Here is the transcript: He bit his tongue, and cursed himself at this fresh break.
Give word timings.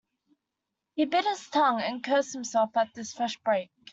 He 0.95 1.05
bit 1.05 1.25
his 1.25 1.47
tongue, 1.51 1.79
and 1.79 2.03
cursed 2.03 2.33
himself 2.33 2.75
at 2.75 2.91
this 2.95 3.13
fresh 3.13 3.37
break. 3.45 3.69